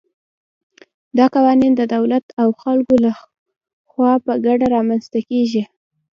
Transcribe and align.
دا 1.17 1.25
قوانین 1.35 1.73
د 1.75 1.81
دولت 1.95 2.25
او 2.41 2.47
خلکو 2.61 2.95
له 3.03 3.11
خوا 3.89 4.13
په 4.25 4.33
ګډه 4.45 4.65
رامنځته 4.75 5.19
کېږي. 5.29 5.63